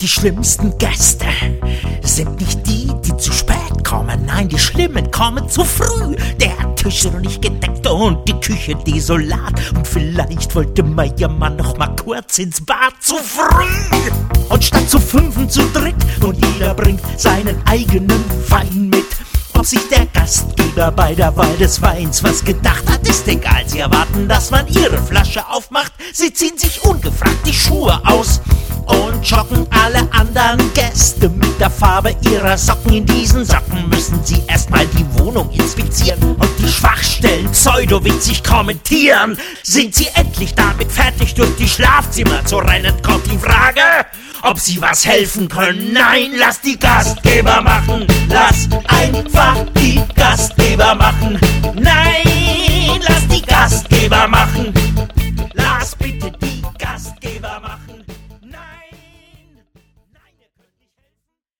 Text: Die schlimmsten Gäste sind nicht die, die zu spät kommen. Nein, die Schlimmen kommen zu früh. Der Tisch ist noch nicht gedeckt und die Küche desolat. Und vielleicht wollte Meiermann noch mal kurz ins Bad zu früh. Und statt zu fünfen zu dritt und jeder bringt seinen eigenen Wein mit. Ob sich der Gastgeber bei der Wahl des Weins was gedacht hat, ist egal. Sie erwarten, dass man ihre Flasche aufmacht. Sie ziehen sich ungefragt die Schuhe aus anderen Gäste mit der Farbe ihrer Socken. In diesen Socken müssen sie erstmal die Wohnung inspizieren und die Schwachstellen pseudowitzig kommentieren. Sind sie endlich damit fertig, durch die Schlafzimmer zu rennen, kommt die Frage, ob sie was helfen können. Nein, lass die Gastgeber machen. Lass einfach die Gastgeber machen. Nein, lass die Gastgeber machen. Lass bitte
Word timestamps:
Die 0.00 0.06
schlimmsten 0.06 0.78
Gäste 0.78 1.26
sind 2.04 2.40
nicht 2.40 2.64
die, 2.68 2.88
die 3.04 3.16
zu 3.16 3.32
spät 3.32 3.82
kommen. 3.82 4.26
Nein, 4.26 4.48
die 4.48 4.56
Schlimmen 4.56 5.10
kommen 5.10 5.48
zu 5.48 5.64
früh. 5.64 6.14
Der 6.40 6.76
Tisch 6.76 7.04
ist 7.04 7.12
noch 7.12 7.18
nicht 7.20 7.42
gedeckt 7.42 7.84
und 7.84 8.28
die 8.28 8.38
Küche 8.38 8.76
desolat. 8.76 9.54
Und 9.74 9.88
vielleicht 9.88 10.54
wollte 10.54 10.84
Meiermann 10.84 11.56
noch 11.56 11.76
mal 11.78 11.96
kurz 11.96 12.38
ins 12.38 12.64
Bad 12.64 12.94
zu 13.00 13.16
früh. 13.16 14.12
Und 14.48 14.62
statt 14.62 14.88
zu 14.88 15.00
fünfen 15.00 15.50
zu 15.50 15.62
dritt 15.72 15.96
und 16.22 16.36
jeder 16.46 16.74
bringt 16.74 17.00
seinen 17.16 17.60
eigenen 17.66 18.24
Wein 18.48 18.90
mit. 18.90 19.06
Ob 19.54 19.66
sich 19.66 19.88
der 19.88 20.06
Gastgeber 20.06 20.92
bei 20.92 21.16
der 21.16 21.36
Wahl 21.36 21.56
des 21.56 21.82
Weins 21.82 22.22
was 22.22 22.44
gedacht 22.44 22.88
hat, 22.88 23.04
ist 23.08 23.26
egal. 23.26 23.64
Sie 23.66 23.80
erwarten, 23.80 24.28
dass 24.28 24.52
man 24.52 24.68
ihre 24.68 25.02
Flasche 25.02 25.44
aufmacht. 25.48 25.92
Sie 26.12 26.32
ziehen 26.32 26.56
sich 26.56 26.84
ungefragt 26.84 27.44
die 27.44 27.52
Schuhe 27.52 28.00
aus 28.04 28.40
anderen 30.38 30.72
Gäste 30.72 31.28
mit 31.28 31.60
der 31.60 31.70
Farbe 31.70 32.14
ihrer 32.30 32.56
Socken. 32.56 32.92
In 32.92 33.06
diesen 33.06 33.44
Socken 33.44 33.88
müssen 33.88 34.24
sie 34.24 34.42
erstmal 34.46 34.86
die 34.86 35.06
Wohnung 35.18 35.50
inspizieren 35.50 36.36
und 36.36 36.50
die 36.58 36.68
Schwachstellen 36.68 37.50
pseudowitzig 37.50 38.44
kommentieren. 38.44 39.36
Sind 39.62 39.94
sie 39.94 40.08
endlich 40.14 40.54
damit 40.54 40.90
fertig, 40.90 41.34
durch 41.34 41.54
die 41.56 41.68
Schlafzimmer 41.68 42.44
zu 42.44 42.58
rennen, 42.58 42.94
kommt 43.02 43.26
die 43.26 43.38
Frage, 43.38 43.82
ob 44.42 44.58
sie 44.58 44.80
was 44.80 45.04
helfen 45.04 45.48
können. 45.48 45.92
Nein, 45.92 46.30
lass 46.38 46.60
die 46.60 46.78
Gastgeber 46.78 47.60
machen. 47.60 48.06
Lass 48.28 48.68
einfach 48.86 49.56
die 49.76 50.00
Gastgeber 50.14 50.94
machen. 50.94 51.38
Nein, 51.74 53.00
lass 53.06 53.26
die 53.28 53.42
Gastgeber 53.42 54.28
machen. 54.28 54.72
Lass 55.54 55.96
bitte 55.96 56.32